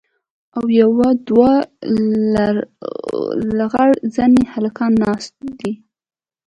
[0.57, 0.91] او يو
[1.27, 1.51] دوه
[3.59, 5.71] لغړ زني هلکان ناست دي.